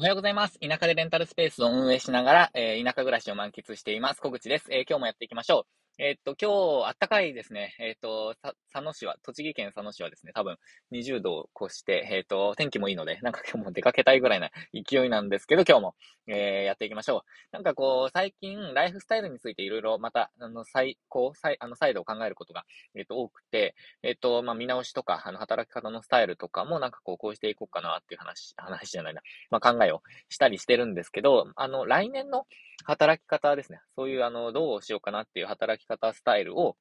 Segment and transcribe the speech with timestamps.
[0.00, 0.60] おはようございます。
[0.60, 4.20] 田舎でレンタルスペースを運営しながら、えー、田舎暮らしを満喫しています。
[4.20, 4.68] 小口です。
[4.70, 5.87] えー、今日もやっていきましょう。
[6.00, 7.74] え、っと、今日、あったかいですね。
[7.80, 8.36] え、っと、
[8.72, 10.56] 佐野市は、栃木県佐野市はですね、多分
[10.92, 15.96] 20度を越して、え、っと、天気もいいので、なんか今日も出かけたいぐらいな勢いなんですけど、今日も、
[16.28, 17.22] えやっていきましょう。
[17.50, 32.46] なんかこう、最近、ライフスタイルについていろいろまた、あの、再、こう、再、あの、再度考えることが、えっと、多くて、えっと、まあ、見直しとか、あの、働き方のスタイルとかも、なんかこう、こうしていこうかなっていう話、話じゃないな、まあ、考えをしたりしてるんですけど、あの、来年の
[32.84, 33.80] 働き方ですね。
[33.96, 36.76] そういう、あの、どうしようかなっていう働き方スタイルを、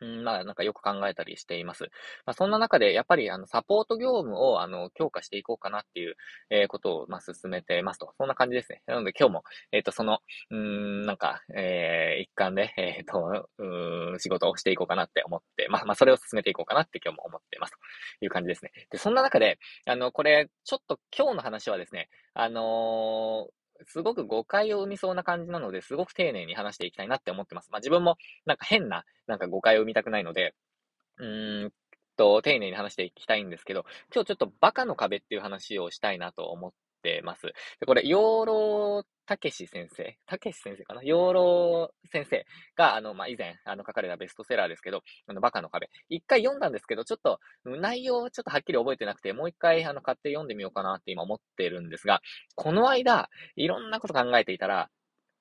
[0.00, 1.84] うん、まあ、なんかよく考えたりしています。
[2.24, 6.16] まあ、そんな中で、やっぱり、あの、サポート業務を、あの、強化していこうかなっていう、
[6.48, 8.12] えー、ことを、まあ、進めてますと。
[8.16, 8.82] そんな感じですね。
[8.86, 10.20] なので、今日も、えっ、ー、と、その、
[10.50, 18.72] うん、なんか、えー、一環で、えっ、と、うん、仕事をしていこうかなって思って、まあ、まあ、それを進めていこうかなって今日も思ってますという感じですね。
[18.90, 23.48] で、そんな中で、あの、これ、ちょっと今日の話はですね、あの
[23.86, 27.70] すごく誤解を生みそうな感じなので、すごく丁寧に話していきたいなって思ってます。
[27.70, 30.54] まあ自分もなんか変な、なんか誤解を生みたくないので、
[31.18, 31.72] うーん
[32.16, 36.72] と、丁寧に話していきたいんですけど、今日ちょっとバカの壁っていう話をしたいなと思っ
[37.02, 37.46] てます。
[37.80, 41.04] でこれ、養老たけし先生、たけし先生かな？
[41.04, 42.44] 養老先生
[42.76, 45.88] が、あの、まあ、以前、あの、書かれたベストセラーですけど、あの、バカの壁。
[46.08, 52.22] 一回読んだんですけど、ちょっと、内容をちょっとはっきり覚えてなくて、もう一回、あの、買って読んでみようかなって今思ってるんですが、
[52.56, 54.90] この間、いろんなこと考えていたら、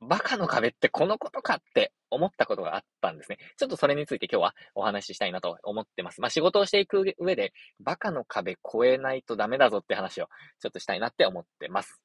[0.01, 3.39] バカの壁ってこのことかって思ったことがあったんですね。
[3.57, 6.21] ちょっとそれについて今日はお話ししたいなと思ってます。
[6.21, 10.27] まあ仕事をしていく上で、バカの壁越えないとダメだぞって話を
[10.61, 11.99] ちょっとしたいなって思ってます。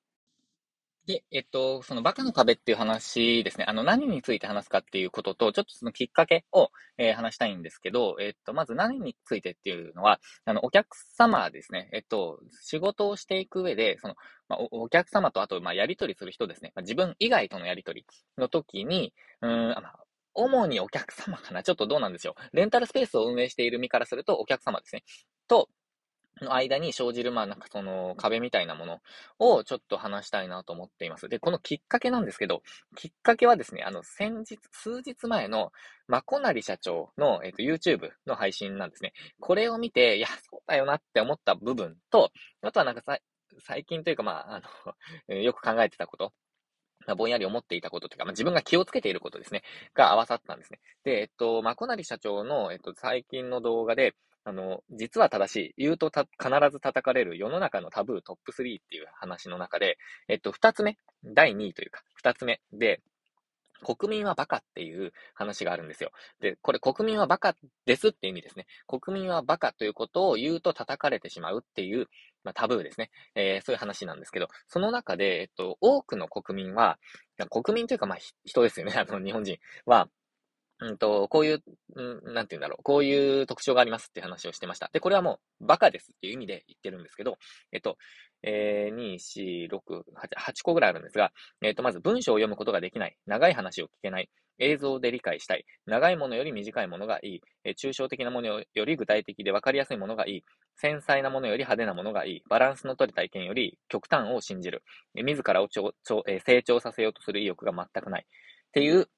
[1.06, 3.66] で、えっと、そのバカの壁っていう話ですね。
[3.68, 11.90] あの、何について話すかっていうことと、ちょっとそのきっかけを、えー、話したいんですけど、えっと、まず何についてっていうのは、あの、お客様ですね。
[11.92, 14.14] えっと、仕事をしていく上で、その、
[14.48, 16.72] まあ、お客様とあと、まあ、やりとりする人ですね。
[16.74, 18.06] まあ、自分以外とのやりとり
[18.38, 21.62] の時に、うん、まあ、主にお客様かな。
[21.62, 22.56] ちょっとどうなんでしょう。
[22.56, 25.04] レンタルスペースを運営している身からすると、お客様ですね。
[25.48, 25.68] と、
[26.40, 29.00] の間に生じる、まあなんかその壁みたいなもの
[29.38, 31.28] をちょっと話したいなと思っています。
[31.28, 32.62] で、このきっかけなんですけど、
[32.96, 35.70] きっかけはですね、あの先日、数日前の
[36.08, 39.12] まこなり社長の、えっ、ー、と YouTube の配信なんですね。
[39.40, 42.30] これを見て、いや、そうだよなって思った部分と、
[42.62, 43.18] あとはなんかさ
[43.60, 44.62] 最近というかまあ、あ
[45.28, 46.32] の、 よく考えてたこと、
[47.16, 49.62] ぼんやり思っていたことというか、まあ、自分が気をつけていることですね、
[49.94, 50.80] が合わさったんですね。
[51.04, 54.14] で、えっと、まこなり社長の、えっと、最近の動画で、
[54.44, 59.96] あの、実は正しい、言うと必ず叩かれる世の中のタブートップ3っていう話の中で、
[60.28, 63.00] えっと、二つ目、第2位というか、二つ目で、
[63.84, 66.10] 国民はバカっていう話があるんですよ。
[66.40, 67.54] で、これ国民はバカ
[67.86, 68.66] ですって意味ですね。
[68.86, 72.08] 国民はバカということを言うと叩かれてしまうっていう、
[72.44, 73.10] まあ、タブーですね。
[73.34, 76.98] えー、そういう話なんですけど、その中で、えっと、多くの国民は、
[77.50, 78.94] 国民というか、まあ、人ですよね。
[78.96, 80.08] あの、日本人は、
[80.84, 81.62] うんと、こういう、
[81.96, 82.82] うん、なんて言うんだろう。
[82.82, 84.90] こういう特徴がありますって話をしてました。
[84.92, 87.38] で、これはもう、バカですっていう意味で言ってるんですけど、
[87.72, 87.96] えっと、
[88.42, 93.16] えー、2、4、6、8、8個ぐらいあるんですが、えっと、まず文章を読むことができない。
[93.26, 94.28] 長い話を聞けない。
[94.58, 95.64] 映像で理解したい。
[95.86, 97.40] 長いものより短いものがいい。
[97.64, 100.44] えー、抽象的なものより具体的で分かりやすいものがいい。
[100.76, 102.42] 繊細なものより派手なものがいい。
[102.50, 104.82] バランスの取れた意見より極端を信じる。
[105.16, 108.26] えー、自らをちょちょ、えー、成長させようとする意欲が全くない。
[108.26, 109.08] っていう、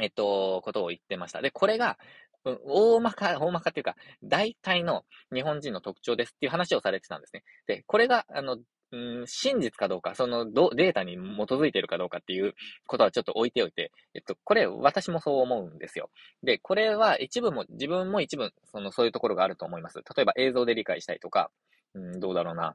[0.00, 1.42] えっと、ことを言ってました。
[1.42, 1.98] で、これが、
[2.44, 7.44] 大まか、大まかっていうか、大体の日本人の特徴ですっていう話をされてたんですね。
[7.66, 8.58] で、これが、あの、
[8.92, 11.18] うん、真実かどうか、そのどデータに基
[11.52, 12.54] づいているかどうかっていう
[12.86, 16.10] ことはちょっと置いておいて、えっと、これ私もそう思うんですよ。
[16.42, 20.00] で、これは一部も、自分も一部、その、そういうところがあると思います。
[20.16, 21.50] 例えば映像で理解したいとか、
[21.94, 22.74] うん、どうだろうな。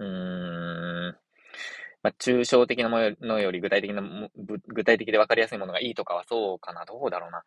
[0.00, 1.16] うーん、
[2.02, 4.02] まあ、抽象的なものより具体的な、
[4.68, 6.84] 具体的で分かりやすいものがいいとかはそうかな。
[6.84, 7.42] どうだろうな。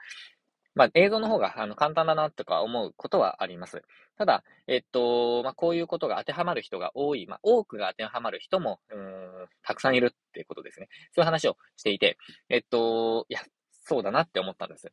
[0.74, 3.82] まあ、映像の方があの簡単だなとか思うことはあります。
[4.18, 10.88] ただ、えっと、まあ、こういうことが当てはまる人が多い、まあ、多くが当てはまる人も、うん、たくさんいるっていうことですね。
[11.14, 12.18] そういう話をしていて、
[12.50, 13.42] えっと、いや、
[13.84, 14.92] そうだなって思ったんです。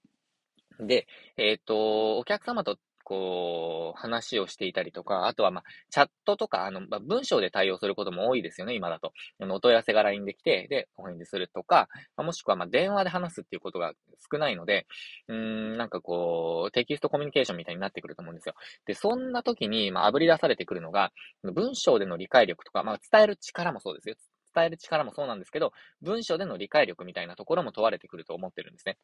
[0.81, 1.06] で、
[1.37, 2.78] えっと、お客様と
[3.08, 9.14] こう、話をしていたりとか、あとは、まあ、チャットとか、あの、まあ、文章で対応することも多いですよね、今だと。
[9.40, 11.88] あの、お問い合わせが LINE できて、で、お返事するとか、
[12.19, 13.94] まあ、もしくは、まあ、電話で話すっていうことが
[14.31, 14.87] 少ないので、
[15.28, 18.55] うん、なんかこう、テキストコミュニケーションみたいになってくると思うんですよ。
[18.84, 21.11] で、そんな時に、まあ、炙り出されてくるのが、
[21.43, 24.16] 文章での理解力とか、まあ、伝える力もそうですよ。
[24.54, 25.72] 伝える力もそうなんですけど、
[26.02, 28.99] 文章での理解力みたいなところも問われてくると思ってるんですね。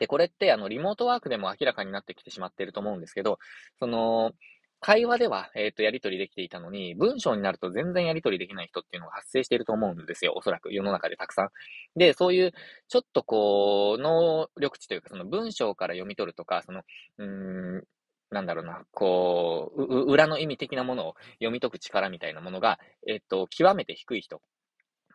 [0.00, 3.38] で、これって、あの、リモートワークでも明らかになってきてしまっていると思うんですけど、
[3.78, 4.32] その、
[4.80, 10.32] 会話では、えっ、ー、と、やり取りできていたのに、文章になると全然やり取りできない人っていうのが発生していると思うんですよ。
[10.34, 11.48] おそらく世の中でたくさん。
[11.96, 12.52] で、そういう、
[12.88, 16.80] ちょっとこう、能力値というか、その文章から読み取るとか、その、
[17.18, 17.84] うーん、
[18.30, 24.40] なんだろうな、こう、裏の意味的なものを読み解く力みたいなものが、えっと、極めて低い人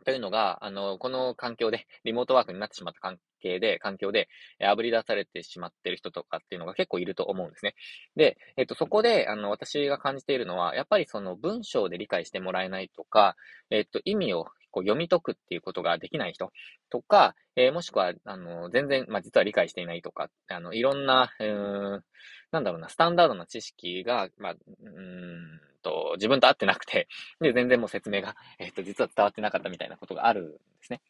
[0.05, 4.29] というのが、あの、この環境で、リモートワークになってしまった関係で、環境で、
[4.63, 7.75] あぶり出されてしまっている人とかっていうのが結構いると思うんですね。
[8.15, 13.35] で、えっと、そこで、あの、私が感じているのは、やっぱりその文章で理解してもらえないとか、
[13.71, 16.51] えっと、意味をこう読み解くっていうことができない人
[16.89, 22.03] とか、え、もしくは、あの、全然、まあ、実は理解していないとか、あの、いろんな、うん、
[22.51, 27.07] なんだろうな、スタンダードな知識が、まあ、うんと、自分と合ってなくて、
[27.39, 31.01] で、全然もう説明が、 えっ、と、実は伝わってなかったみたいなことがあるんですね。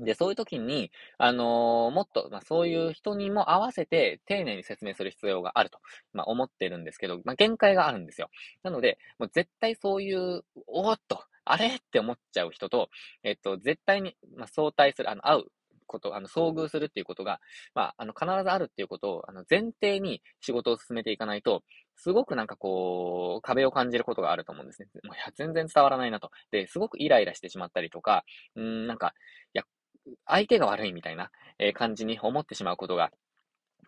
[0.00, 5.80] で、そういう時に、あのー、もっと、まあ、そういう人にも合わせて丁寧に説明する必要があると、
[6.14, 8.30] まあ、思ってるんですけど、まあ、限界があるんですよ。
[8.62, 12.88] なので、もう絶対そういう、おーっと、あれって思っちゃう人と、
[13.22, 15.44] えっと、絶対に、まあ、相対する、あの、会う
[15.92, 17.40] こと、あの、遭遇するっていうことが、
[17.74, 21.62] まあ、あの、必ずあるっていうことを、あの、前提に仕事を進めていかないと、
[21.96, 24.88] すごくなんかこう、壁を感じることがあると思うんですね。
[25.04, 26.30] もういや、全然伝わらないなと。
[26.50, 28.24] で、すごくイライラしてしまったりとか、
[28.56, 29.14] うん、なんか、
[29.54, 29.64] いや、
[30.26, 33.10] 相手が悪いみたいな、え感じに思ってしまうことが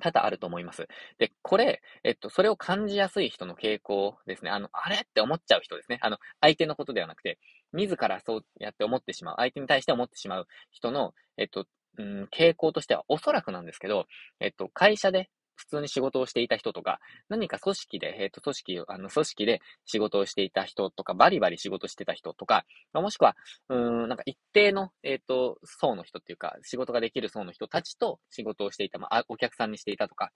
[0.01, 0.87] 多々あると思います。
[1.19, 4.51] で、これ、えっと、それを感じやすい人の傾向ですね。
[4.51, 5.99] あの、あれって思っちゃう人ですね。
[6.03, 7.39] あの、相手のことではなくて、
[7.73, 11.67] 自らそうやって思ってしまう、相手に対して思ってしまう人の、えっと、
[11.97, 14.07] うん、傾向としてはおそらくなんですけど、
[14.41, 23.37] えっと、会社で普通に仕事をしていた人とか、何か組織で、えっ、と、組織、あの、組織で仕事をしていた人とか、バリバリ仕事してた人とか、もしくは、
[23.69, 30.31] うん、なんか一定の、えっ、と、層の人っていうか、仕事ができる層の人たちと仕事をしていた、まあ、お客さんにしていたとか、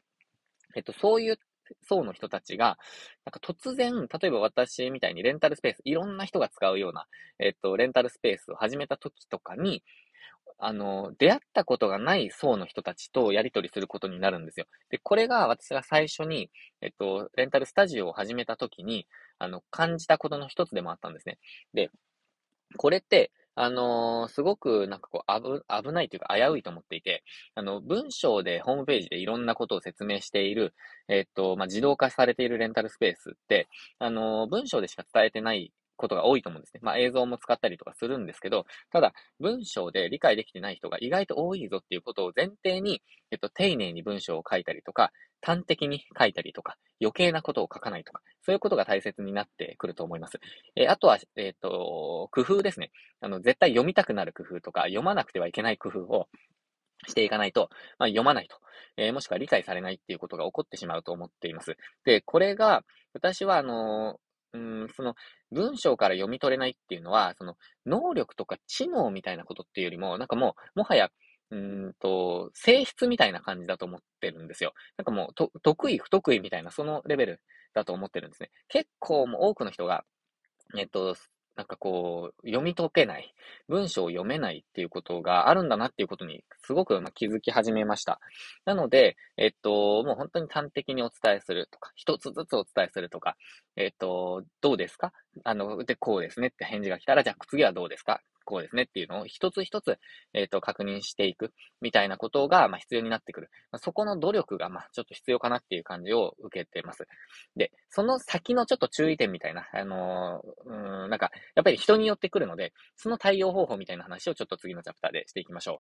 [0.76, 1.38] えっ、と、そういう
[1.82, 2.78] 層の人たちが、
[3.24, 7.06] なんか突然、例えば私みたいにレンタルスペース、いろんな人が使うような、
[7.38, 9.82] えっと、レンタルスペースを始めた時とかに、
[10.58, 14.66] あの、出会ったことがない層の人たちとやり取りすることになるんですよ。
[14.90, 16.50] で、これが私が最初に、
[16.80, 19.06] えっと、レンタルスタジオを始めた時に、
[19.38, 21.38] あの、感じたことの一つでもあったんですね。
[21.74, 21.90] で、
[22.76, 27.24] これって、あのー、すごくなんかこう危、危ないというか危ういと思っていて、
[27.56, 30.74] あの、文章でホームページでいろんなことを説明している、
[31.08, 33.68] えっと、まあ、自動化されているレンタルスペースって、
[33.98, 36.80] あのー、文章でしか伝えてないことが多いと思うんですね。
[36.82, 50.38] まあ映像も使ったりとかするんですけど、ただ文章で理解できてない人が意外と多いぞっていうことを前提に、えっと、丁寧に文章を書いたりとか、端的に書いたりとか、余計なことを書かないとか、そういうことが大切になってくると思います。
[50.76, 52.90] えー、あとは、えっ、ー、と、工夫ですね。
[53.20, 56.28] あの、絶対読みたくなる工夫とか、読まなくてはいけない工夫を
[57.06, 58.56] していかないと、まあ、読まないと、
[58.96, 61.76] えー、もしくは理解されないっていうことが起こってしまうと思っています。
[62.04, 64.18] で、これが、私は、あの
[64.58, 65.14] うん、その、
[65.52, 67.56] 文章から読み取れないっていうのは、その、
[67.86, 71.10] 能力とか知能みたいなことっていうよりも、なんかもう、もはや、
[71.50, 74.74] うんと、性質みたいな感じだと思ってるんですよ。
[74.96, 77.40] なんかもう、得意、不得意みたいな、そのレベル
[77.74, 78.50] だと思ってるんですね。
[78.68, 80.04] 結構もう多くの人が、
[80.76, 81.14] えっと、
[81.58, 83.34] なんかこう、読み解けない、
[83.68, 88.20] 文章を読めないっていうことがあるんだなっていうことに、すごくま気づき始めました。
[88.64, 93.36] なので、えっと、もう本当に端的にお伝えするとか、一つずつお伝えするとか、
[93.74, 95.12] えっと、どうですか？
[95.42, 98.20] あの、で、こうですねって返事が来たら、じゃあ次はどうですか？
[98.48, 99.98] こうですねっていうのを一つ一つ、
[100.32, 101.52] えっ、ー、と、確認していく
[101.82, 103.50] みたいなことが、まあ、必要になってくる。
[103.70, 107.06] まあ、そこの努力が、まあ、ちょっと必要かなっていう感じを受けてます。
[107.56, 115.82] で、その先のちょっと注意点みたいな、あのー、うん、なんか、やっぱり人によってくるので、その対応方法みたいな話をちょっと次のチャプターでしていきましょ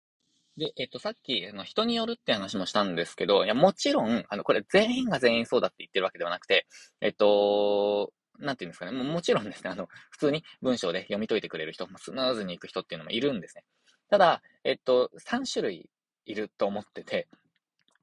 [0.57, 0.59] う。
[0.59, 6.65] で、えっと、さっき、あの、人によるって話もしたんですけど、いや、もちろん、あの、これ全員が全員そうだって言ってるわけではなくて、
[6.99, 8.91] えっと、なんていうんですかね。
[8.91, 13.63] ももちろんですね、あの、普通に文章で読み解いてくれる人、スムーズに行く人っていうのもいるんですね。
[14.09, 15.89] ただ、えっと、3種類
[16.25, 17.27] いると思ってて、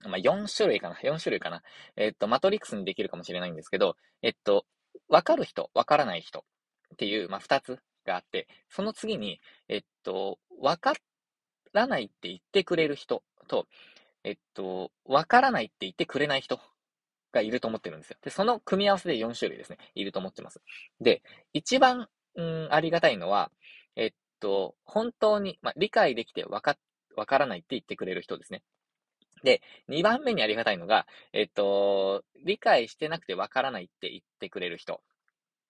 [0.02, 1.62] まあ、4種類かな ?4 種類かな
[1.96, 4.66] えっと、マトリックスにできるかもしれないんですけど、えっと、
[5.08, 6.44] わかる人、わからない人
[6.94, 10.94] っていう、まあ、2つがあって、その次に、えっと、わか
[11.72, 13.66] らないって言ってくれる人と、
[14.24, 16.58] えっと、わからないって言ってくれない人
[17.34, 18.16] がいると思ってるんですよ。
[18.22, 20.60] で、その組み合わせで4種類ですね、いると思ってます。
[21.00, 21.22] で、
[21.52, 23.50] 一番、うん、ありがたいのは、
[23.96, 26.76] えっと、本当に、まあ、理解できてわか、
[27.16, 28.62] わからないって言ってくれる人ですね。
[29.42, 35.02] で、2番目にありがたいのが、えっと、理解してなくてわからないって言ってくれる人。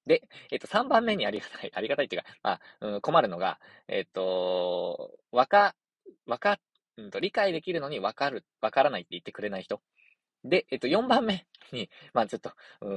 [0.06, 5.74] で、えっと、3番目にありがたい、ありがたいっていうか、まあ、うん、困るのが、えっと、わか、
[6.26, 6.58] わか、
[6.96, 9.80] うんと、理解できるのにわかる、わからないって言ってくれない人。
[10.44, 12.52] で、えっと、4番目に、まあちょっと、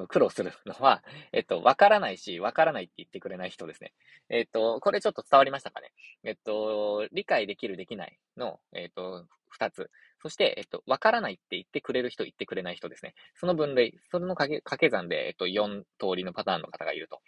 [0.08, 3.94] 苦労するのは、えっと、わからないし、わからないって言ってくれない人ですね。
[4.30, 5.92] えっと、これちょっと伝わりましたかね。
[6.24, 9.90] えっと、理解できる、できないの、えっと、2つ。
[10.22, 13.14] そして、えっと、わからないって言ってくれる人、言ってくれない人ですね。
[13.36, 17.22] その分類、それの掛け掛け算で、えっと、4通りのパターンの方がいると。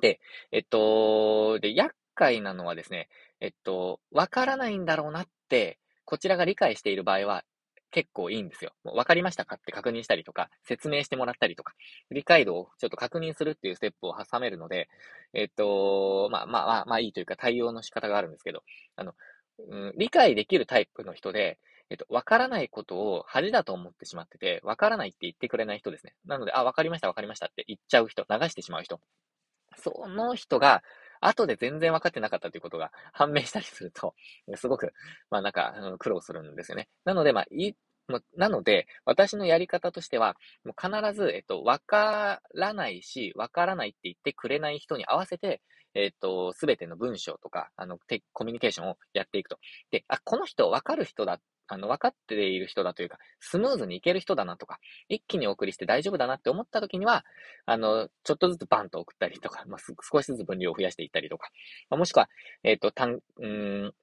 [0.00, 0.20] で、
[0.52, 3.08] えっと、で、厄介なのはですね、
[3.40, 7.44] えっと、わからないんだろうなって、こちらが理解している場合は、
[7.94, 8.72] 結構いいんですよ。
[8.82, 9.54] もう分かりましたか？
[9.54, 11.74] って確認したりとか、説明してもらったりとか、
[12.10, 14.88] 理解度をちょっと確認するっていうステップを挟めるので、
[15.32, 18.64] えっと、まあまあまあ、まあいいというか対応の仕方があるんですけど、
[18.96, 19.12] あの、
[19.70, 21.60] うん、理解できるタイプの人で、
[21.90, 26.14] えっと、わからないことを恥だと思ってしまってて、わからないって言ってくれない人ですね。
[26.26, 29.00] なので、あ、わかりました、わかりましたって言っちゃう人、流してしまう人。
[29.76, 30.82] その人が、
[31.26, 34.14] 後で全然分かってなかったということが判明したりすると、
[34.56, 34.92] すごく、
[35.30, 36.88] まあなんか、苦労するんですよね。
[37.04, 37.74] なので、まあ、い、
[38.36, 45.62] なので、私のやり方としては、もう必ず、えっと、わからないし、わからないって言ってくれない人に合わせて、
[45.94, 47.98] えっと、すべての文章とか、あの、
[48.32, 49.58] コミュニケーションをやっていくと。
[49.90, 54.78] で、あ、この人わかる人だあの、分かっている人だというか、スムーズにいける人だなとか、
[55.08, 57.24] 一気にお送りして大丈夫だなって思った時には、
[57.66, 61.50] あの、ちょっとずつバンと送ったりとか、まあ、少しずつ分量を増やしていったりとか、
[61.90, 62.28] まあ、もしくは、
[62.62, 63.94] えっ、ー、と、単、うん、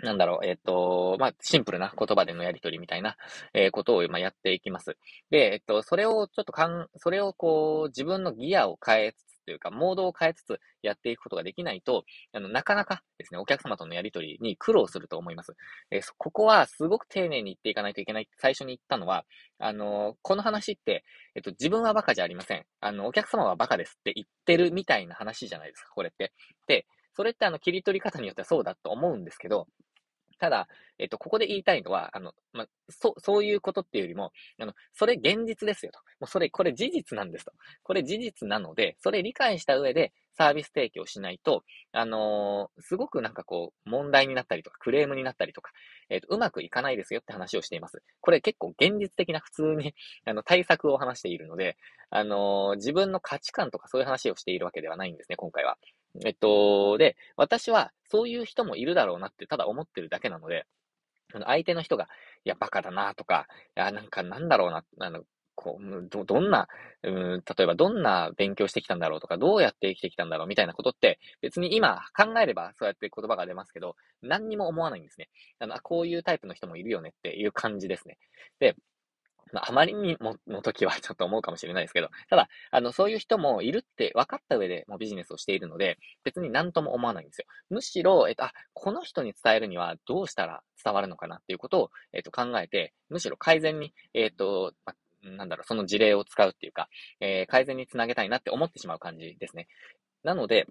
[0.00, 3.16] なんだろう、えっ、ー、と、まあ、シンプルな言葉でのやりとりみたいな、
[3.54, 4.96] えー、ことを、まあ、やっていきます。
[5.30, 15.54] で、えっ、と、それをちょっとかん、それをこう、自分のギアを変えつというか、モードを変えつつやっていくことができないと、あの、なかなかですね、お客様とのやりとりに苦労すると思います。
[15.90, 19.24] えー、ここはすごく丁寧に言っていかないといけない最初に言ったのは、
[19.58, 22.64] あのー、この話って、えっと、自分はバカじゃありません。
[22.80, 26.32] あの、お客様はバカですって言ってるみたいな話じゃないですか、これって。
[26.66, 29.66] で、それってあの、切り取り方によってはそうだと思うんですけど、
[30.42, 30.66] ただ、
[30.98, 36.00] えっと、ここで言いたいのは、あの、ま、そ、そういうことっていうよりも、あの、それ現実ですよと。
[36.18, 37.52] もうそれ、これ事実なんですと。
[37.84, 45.70] これ事実なので、それ理解した上でサービス提供しないと、あのー、すごくなんかこう、問題になったりとか、クレームになったりとか、
[46.10, 48.02] えっ、と、うまくいかないですよって話をしています。
[48.20, 49.94] これ結構現実的な普通に
[50.26, 51.76] あの、対策を話しているので、
[52.10, 55.78] あのー、自分の価値観とかそういう話をしているわけではないんですね、今回は。
[56.24, 60.66] えっと、で、私はそういう人もいるだろうなってただ思ってるだけなので、
[61.46, 62.08] 相手の人が、
[62.44, 66.68] いや、バカだなとか、いや、なんかなんだろうな、あの、こう、ど、どんな、
[67.02, 75.28] うん、例えばどんな勉強してきたんだろうとか、どうやって生きてきたんだろうみたいなことって、別に今考えればそうやって言葉が出ますけど、何にも思わないんですね。
[75.58, 78.18] あの、こういうタイプの人もいるよねっていう感じですね。
[78.60, 78.76] で、
[79.52, 87.44] まあ、まりにもの時はちょっと思うかもしれないですけど、ただ、あの、そういう人もいるって分かった上でもうビジネスをしているので、別に何とも思わないんですよ。
[87.70, 96.88] むしろ、えっと、あ、この人に伝えるにはどうしたら伝わるのかなっていうことを、えっと、考えて、むしろ改善に、えっと、まなんだろう、その事例を使うっていうか、
[97.20, 99.68] えー、改善につなげたいなって思ってしまう感じですね。
[100.24, 100.66] なので、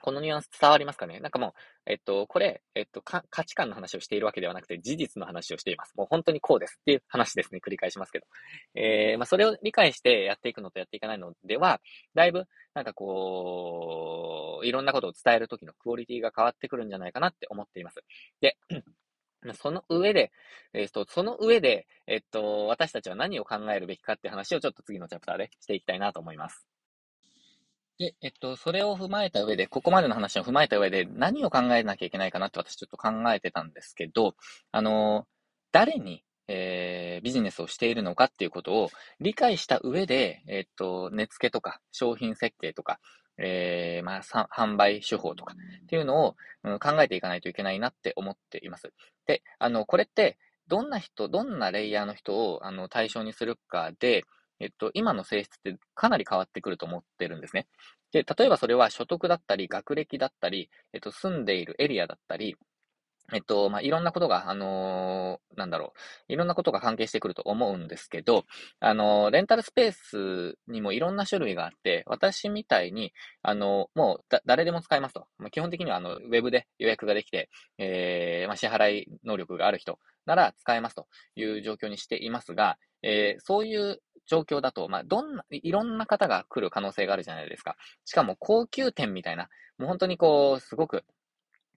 [0.00, 1.20] このニュアンス伝わりますかね？
[1.20, 1.52] なんかもう、
[1.86, 5.94] えっと、これ、えっと、価値観の話をしているわけではなくて、事実の話をしています。
[5.96, 7.60] もう本当にこうですっていう話ですね。
[7.64, 8.26] 繰り返しますけど。
[8.74, 11.80] えー、まあ、それを理解してやっていくのとやっていかないのでは、
[12.14, 18.00] だいぶ、なんかこう、いろんなことを伝えるときのクオリティが変わってくるんじゃないかなって思っています。
[18.40, 18.56] で、
[19.54, 20.32] その上で、
[20.74, 26.66] えっ、と、その上で、えっと、私たちは何を考えるべきかって話をちょっと次のチャプターでしていきたいなと思います。
[28.00, 34.34] で、えっと、それを踏まえた上で、ここまでの話を踏まえた上で、何を考えなきゃいけないかなって私ちょっと考えてたんですけど、
[34.72, 35.26] あの、
[35.70, 38.90] 誰に、えー、ビジネスをしているのかっていうことを
[39.20, 43.00] 理解した上で、えっと、値付けとか、商品設計とか、
[43.36, 48.94] えー、まあ、販売手法とかっていうのを、うん、考えていかないといけないなって思っています。
[49.26, 50.38] で、あの、これって、
[50.68, 54.24] どんな人、どんなレイヤーの人をあの対象にするかで、
[54.60, 57.66] えっと、今の性質ってかなり変わってくると思ってるんですね。
[58.12, 62.56] で、例えばそれは所得だったり、学歴だったり、えっと、住んでいるエリアだったり、
[63.32, 65.92] えっと、まあ、いろんなことが、あのー、なんだろ
[66.28, 68.44] う、いろんなことが関係してくると思うんですけど、
[68.80, 73.12] あのー、レンタルスペースにもいろんな種類があって、私みたいに、
[73.42, 75.26] あのー、もう、誰でも使えますと。
[75.38, 87.76] まあ、基本的には、あの、ウェブで予約ができて、えー、まあ、支払い能力がある人なら使えますという状況にしていますが、えー、そういう状況だと、まあ、どんな、いろんな方が来る可能性があるじゃないですか。
[88.04, 91.04] しかも高級店みたいな、もう本当にこう、すごく、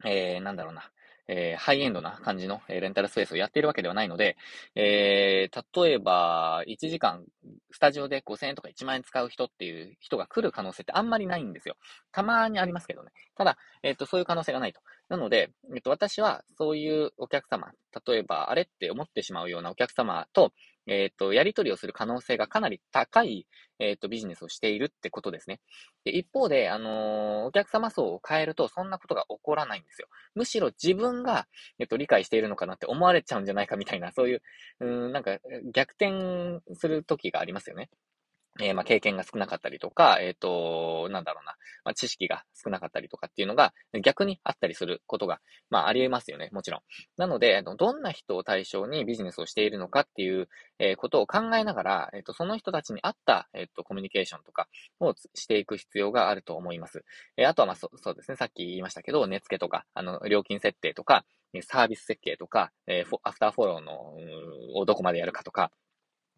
[0.05, 0.91] えー、なんだろうな、
[1.27, 4.37] えー、ハイエンドな感じの、えー、レンタルスペースをやっているわけではないので、
[4.75, 7.23] えー、例えば、1時間、
[7.71, 11.75] スタジオで5000円とか1万円使う人っていう人が来る可能性ってあんまりないんですよ。
[12.11, 13.11] たまにありますけどね。
[13.35, 14.81] ただ、えっ、ー、と、そういう可能性がないと。
[15.09, 17.71] なので、えっ、と、私はそういうお客様、
[18.05, 20.51] 例えば、あれって思ってしまうようなお客様と、
[20.87, 23.47] えっ、ー、と、やり取りをする可能性がかなり高い、
[23.79, 25.59] えっ、ー、と、ビジネスをしているってことですね。
[26.03, 30.07] で一方で、あのー、お客様層を変えると、そんなことが起こらないんですよ。
[30.35, 31.47] むしろ自分が、
[31.79, 34.41] えっ、と、理解しているのかなって思われちゃうんじゃないかみたいな、そういう、
[34.81, 35.37] うん、なんか、
[35.73, 37.89] 逆転する時がありますよね。
[38.61, 45.39] えー、まあ、経験が少なかったりとか、えっ、ー、と、なんだろうな、まあ、知識が少なかったりとかっていうのが逆にあったりすることが、
[45.71, 46.81] まあ、あり得ますよね、もちろん。
[47.17, 54.67] なので、どんな人を対象にビジネスをしているのかっていう、え、ことを考えながら、えっ、と、その人たちに合った、えっ、と、コミュニケーションとか
[54.99, 57.03] をしていく必要があると思います。
[57.37, 61.25] えあとは、まあ、そ、そうですね、さっき言いましたけど、値付けとか、あの、料金設定とか、
[61.61, 64.15] サービス設計とか、えアフターフォローの、
[64.75, 65.71] をどこまでやるかとか、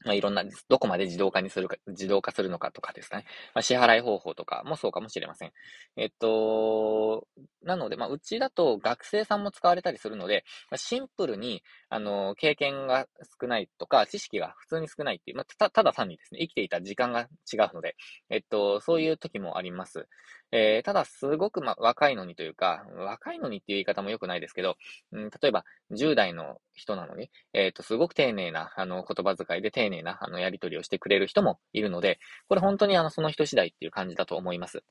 [0.04, 3.26] まあ、いろんな、どこまで自動化にするか、自動化するのかとかですかね。
[3.56, 5.52] まあ、支払い方法とかもそうかもしれません。
[5.96, 7.28] えっと、
[7.64, 13.08] なので、まあ、うちだと学生さんも使われたりするので、まあ、シンプルに、あの、経験が
[13.42, 17.22] 少ないとか、知識が普通に少ないっていう、まあ、た、ただ単にですね、生きていた時間が
[17.52, 17.96] 違うので、
[18.30, 20.08] えっと、そういう時もあります。
[20.58, 24.78] えー、ただ、すごく、ま、若いのにというか、若いのにっていう言い方も良くないですけど、
[25.12, 34.82] うん、例えば、10代の人なのに、えっ、と、すごく丁寧な、あの、言葉遣いで丁寧な、あの、やり取りをしてくれる人もいるので、これ本当にあの、その人次第っていう感じだと思います。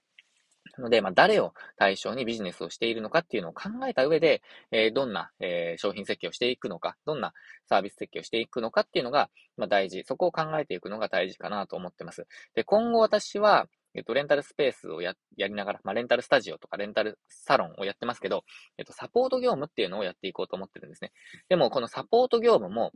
[0.76, 7.32] なので、まあ、誰を対象にビジネスをしているのかっていうのを考えた上で、えー、どんな、えー、商品設計をしていくのか、どんな
[7.70, 10.04] サービス設計をしていくのかっていうのが、まあ、大事。
[10.04, 12.26] そこを考えていくのが大事かなと思ってます。
[12.54, 18.44] で、今後私は、えっと、レンタルスペースをや、やりながら、まあ、レンタルスタジオとかレンタルサロンをやってますけど、
[18.78, 21.12] えっと、サポート業務っていうのをやっていこうと思ってるんですね。
[21.48, 22.92] でも、このサポート業務も、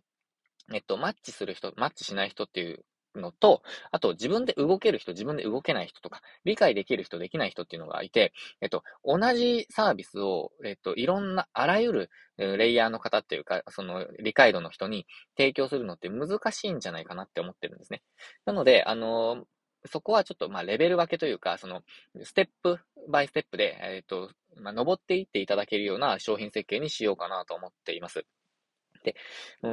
[0.72, 18.02] えっと、マッチする人、マッチしない人っていうのと、あと自分で動ける人、自分で動けない人とか、理解できる人、できない人っていうのがいて、えっと、同じサービスを、えっと、いろんな、あらゆるレイヤーの方っていうか、その理解度の人に提供するのって難しいんじゃないかなって思ってるんですね。
[18.44, 19.44] なので、あの
[19.86, 21.82] そこはちょっと、まあ、レベル分けというか、その、
[22.22, 28.24] ステップバイステップで、えっ、と、まあ、登っていっていただけるような商品設計にしようかなと思っています。
[29.04, 29.14] で、
[29.62, 29.68] う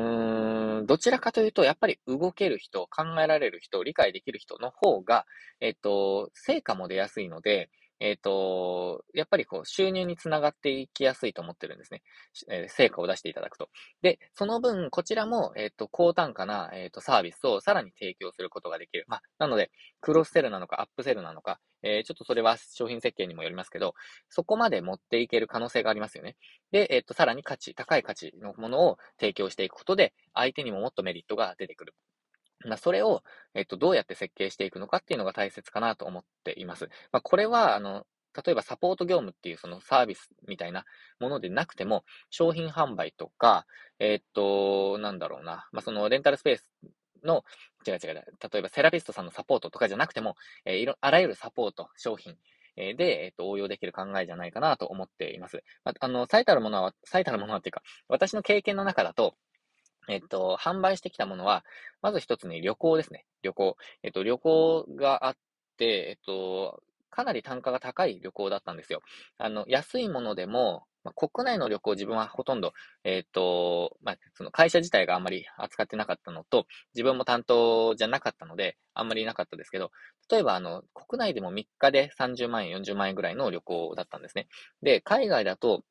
[0.83, 5.25] ん、どちらかというと、やっぱり動ける人、考えられる人、理解できる人の方が、
[5.59, 12.01] えっと、成果も出やすいので、えっ、と、やっぱりこう、収入につながっていきやすいと思ってるんですね。
[12.49, 13.69] えー、成果を出していただくと。
[14.01, 19.05] で、その分、こちらも、えっ、と、高単価な、えっ、と、サービスをさらに提供することができる。
[19.07, 23.93] まあ、なので、クロスセルなのか、アップセルなのか、えちょっとそれは商品設計にもよりますけど、
[24.29, 26.35] そこまで持っていける可能性がありますよね。
[26.71, 31.93] で、えっ、と、さらに価値、高い価値のものを提供していくことで、相手にももっとメリットが出てくる。
[32.67, 33.23] ま、それを、
[33.53, 36.89] えっと、どうやって設計していくのかっていうのが大切かなと思っています。
[37.11, 38.05] まあ、これは、あの、
[38.45, 40.85] 例えばサポート業務っていうそのサービスみたいな
[41.19, 43.65] ものでなくても、商品販売とか、
[43.99, 46.69] え、っと、なんだろうな、まあ、そのレンタルスペース
[47.23, 47.43] の、
[47.87, 52.35] 違う違う、例えばセラピストさんのサポートとかじゃなくても、えー、いろ、あらゆるサポート、商品、
[52.77, 55.63] え、で、えっ、と、応用できる考えじゃないかなと思っています。
[55.85, 59.35] まあ、あの、最たるものは、最たるものはっていうか、私の経験の中だと、
[60.07, 61.63] えっと、販売してきたものは、
[62.01, 63.25] まず一つに旅行ですね。
[63.41, 63.77] 旅行。
[64.03, 65.35] えっと、旅行があっ
[65.77, 69.01] て、えっと、かなり単価が高い旅行だったんですよ。
[69.37, 79.91] あの、安いものでも、まあ、国内の旅行自分はほとんど、えっ、ー、と、まあ、その会社自体があんまり扱ってなかったのと、自分も担当じゃなかったので、あんまりなかったですけど、
[80.29, 84.47] 例えばあの、国内でも3日で30万円、40万円ぐらいの旅行だったんですね。
[84.81, 85.83] で、海外だと、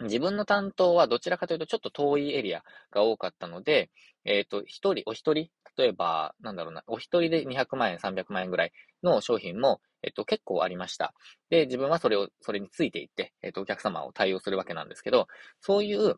[0.00, 3.90] 自分の担当はどちらかというとちょっと遠いエリアが多かったので、
[4.24, 11.14] えっ、ー、と、一人、お一人、例えば、なんだろうな、お一人で200万円、300万円ぐらいの商品も、えっと、結構ありました。
[11.50, 15.26] で、自分はそれを、それについていって、えっと、お客様を対応するわけなんですけど、
[15.60, 16.16] そういう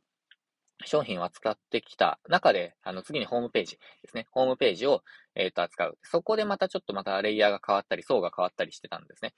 [0.84, 4.26] 商品を扱ってきた中で、あの、次にホームページですね。
[4.30, 5.02] ホームページを、
[5.34, 5.98] えっ、と、扱う。
[6.02, 9.34] そこでまたちょっとまたレイヤーが変わったり、層が変わったりしてたんですね。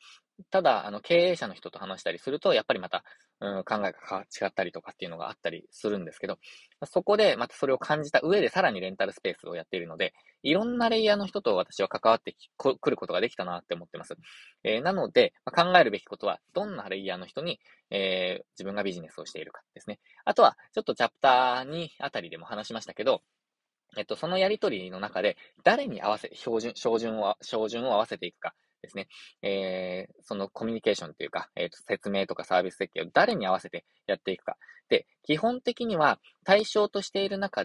[0.50, 3.04] ただ、あの、経営者の人と話したりすると、やっぱりまた、
[3.40, 6.38] うん、考えが違ったりとかっていうのがあったりするんですけど、
[6.86, 14.14] そこでまたそれを感じた上でさらにレンタルスペースをやっているので、いろんなレイヤーの人と私は関わってくることができたなって思ってます。
[14.64, 20.00] えー、なので、まあ、考えるべきことは、どんなレイヤーの人に、えー、自分がビジネスをしているかですね。
[20.24, 23.22] あとは、ちょっとチャプター2あたりでも話しましたけど、
[23.96, 29.08] えっと、そのやりとりの中で、誰に合わせ、標準、標準を、標準を合わせていくかですね。
[29.42, 34.56] えー、そのコミュニケーションというか、えっ、と、説明とかサービス設計を誰に合わせてやっていくか。
[34.88, 37.64] で、基本的には対象としている中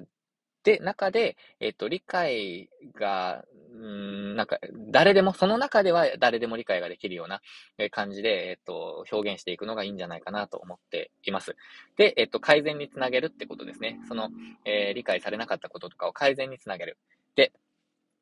[0.67, 4.60] で、中で、えっ、と、理解が、うん、なんか、
[4.91, 7.41] 誰でも、その中では誰でも理解ができるような
[7.89, 11.56] 感じで、えっ、と、表現していくのがいいんじゃないかなと思っています。
[11.95, 13.97] で、えっ、と、改善につなげるってことですね。
[14.10, 14.30] その、
[14.65, 16.97] えー、理解されなかったこととかを改善につなげる。
[17.38, 17.53] で、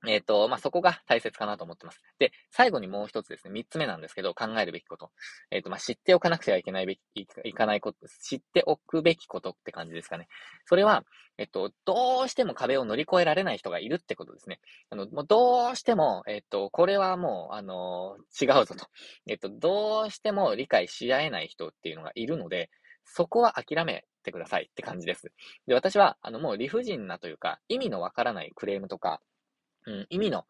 [0.08, 2.02] えっ、ー、と、まあ、そこが大切かなと思ってます。
[2.20, 5.12] で、最後にもう一つですね、三つ目なんですけど、考えるべきこと。
[5.52, 7.02] えっ、ー、と、まあ、知っておかなくてはいけないべき、
[7.44, 10.28] いかないこと、知っておくべきことって感じですかね。
[10.66, 11.04] それは、
[11.38, 14.60] えっと、どうしても壁を乗り越えられない人がいるってことですね。
[14.90, 18.88] あの、もうどうしても、えっと、これはもう、あの、違うぞと。
[19.28, 22.70] えっと、どうしても理解し合えない人っていうのがいるので、
[23.06, 25.32] そこは諦めてくださいって感じです。
[25.68, 29.22] で、私は、あの、もう理不尽なというか、意味のわからないクレームとか、
[29.88, 30.46] うん、意味の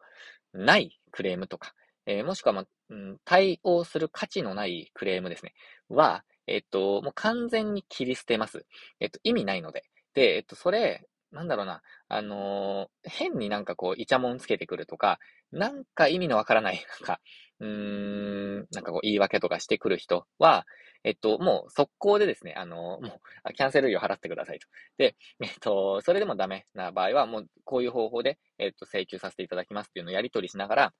[0.52, 1.74] ないクレームとか、
[2.06, 5.54] えー、もしくは、まうん、対応する価値のないクレームですね。
[5.88, 8.64] は、えっと、もう完全に切り捨てます。
[9.00, 9.84] えっと、意味ないので。
[10.14, 15.18] で、えっと、それ、なんだろうな、あのー、変になんかこう、イチャモンつけてくるとか、
[15.52, 17.20] なんか意味のわからない、 なんか、
[17.60, 20.66] うーん、なんかこう、言い訳とかしてくる人は、
[21.04, 24.66] えっと、もう速攻でですね、あの、もう、キャンセル料払ってくださいと。
[24.98, 30.94] で、えっと、それでもダメな場合は、もう、こういう方法で、えっと、請求させていただきますっていうのをやり取りしながら、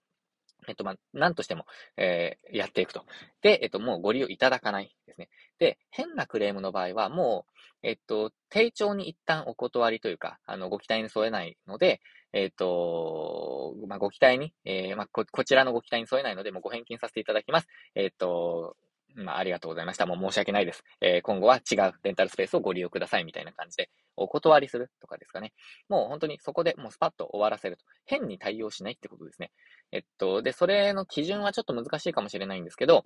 [0.69, 1.66] えっと、まあ、なんとしても、
[1.97, 3.05] えー、やっていくと。
[3.42, 5.29] で、えっと、もうご利用いただかないですね。
[5.59, 12.01] で、変なクレームの場合は、もう、えっと、丁重に一旦お断りというか、あの、ご期待に添えないので、
[12.33, 17.69] えっと、まあ、ご期待に、えー、まあ、こ、こちらのご期待に添えないので、もうご返金させていただきます。
[17.95, 18.77] えっと、
[19.14, 20.07] まあ、ありがとうございました。
[20.07, 20.85] もう申し訳ないです。
[21.01, 25.53] えー、今後は違うレンタルスペースをご利用くださいみたいな感じで、お断りするとかですかね。
[25.89, 27.85] もう本当にそこでもうスパッと終わらせると。
[28.05, 29.53] 変に対応しないってことですね。
[29.93, 33.05] えっと、で、それの基準はちょっと難しいかもしれないんですけど、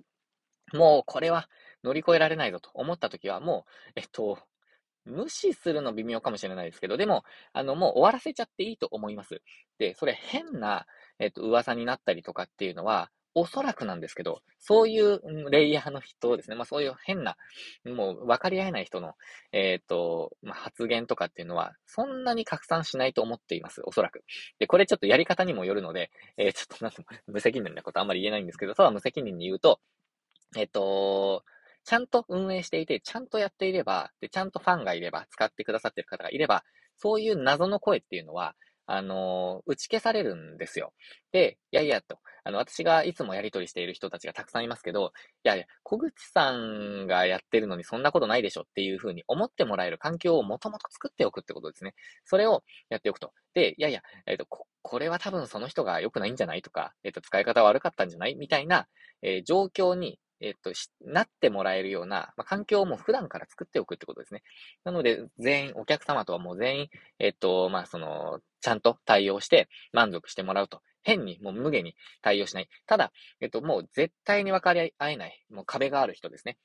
[0.73, 1.49] もうこれは
[1.83, 4.37] 乗り越えられないぞと思った時はもう、えっと、
[5.05, 9.41] 無視するの微妙かもしれないですけど、でも、あの、もう終わらせちゃっていいと思います。
[9.79, 10.85] で、それ変な、
[11.19, 16.55] えっと、噂になったりとかっていうのは、おそらくなんですけど、そういうレイヤーの人ですね。
[16.55, 17.37] まあそういう変な、
[17.85, 19.13] もう分かり合えない人の、
[19.51, 23.81] えっ、ー、と、まあ、発言とかっていうのは、そんなに拡散しないと思っています。
[23.85, 24.23] おそらく。
[24.59, 29.79] で、これちょっとやり方にもよるので、えー、ちょっとなんと無責任なことあんまり言えないんですけど、ただ無責任に言うと、
[30.57, 31.43] えっ、ー、と、
[31.83, 36.63] ちゃんと運営していて、ちゃんとやっていれば、で、ちゃんとファンがいれば、使ってくださってる方がいれば、
[36.97, 40.93] そういう謎の声っていうのは、あの打ち消されるんですよ。
[41.31, 45.13] で、いやいやと、あの、私がいつもやりとりしている人たちがたくさんいますけど、
[45.43, 51.93] いやいや、小口さんがやってるのにそんなことないでしょっていうふうに思ってもらえる環境をもともと作っておくってことですね。
[52.25, 53.31] それをやっておくと。
[53.53, 58.87] で、いやいや、えっ、ー、とこ、これは多分その人が良くないんじゃないとか、えっ、ー、と、使い方悪かったんじゃないみたいな、
[59.21, 60.71] えー、状況にえっと、
[61.05, 64.43] なってもらえるような、まあ、環境をもう普段から作っておくってことですね。
[64.83, 70.81] なので、全員、お客様とはもう全員、えっと、まあ、その、ちゃんと対応して満足してもらうと。
[71.03, 72.69] 変に、もう無限に対応しない。
[72.85, 76.57] ただ、えっと、もう絶対に分かり合えない、もう壁がある人ですね。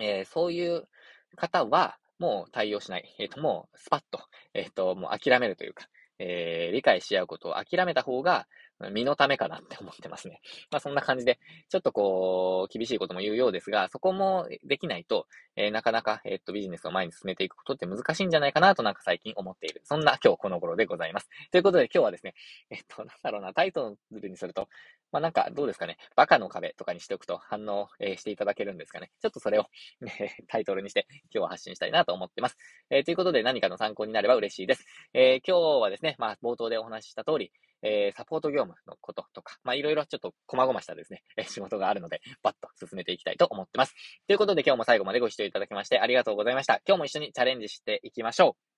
[0.00, 0.88] えー、そういう
[1.36, 3.14] 方は、もう対応しない。
[3.18, 4.20] えっと、もう、スパッと、
[4.54, 5.86] えっと、もう諦めるというか、
[6.18, 8.46] えー、理解し合うことを諦めた方が、
[8.92, 10.40] 身のためかなって思ってますね。
[10.70, 11.38] まあそんな感じで、
[11.68, 19.80] ちょっとこう、厳しいことも言うようですが、そこもできないと、えー、なかなか、え、っと、ビジネスを前に進めていくことって難しいんじゃないかなとなんか最近思っている。
[19.84, 21.28] そんな今日この頃でございます。
[21.50, 22.34] ということで今日はですね、
[22.70, 24.68] えっと、なんだろうな、タイトルにすると、
[25.10, 29.10] まあなんかどうですかね、バカの壁とかにしておくと反応、えー、していただけるんですかね。
[29.20, 29.66] ちょっとそれを、
[30.20, 32.56] え タイトルにして今日は発信したいなと思ってます。
[32.90, 34.84] えということで何かの参考になれば嬉しいです。
[35.14, 43.94] え今日はですね、まあ冒頭でお話しした通り、えー、サポート業務のこととか、まあ、いろいろちょっと細々したですね、え仕事があるので、バッと進めていきたいと思ってます。
[44.26, 46.80] ということで今日も最後までご視聴いただきましてありがとうございました。
[46.86, 48.68] 今日も一緒にチャレンジしていきましょう。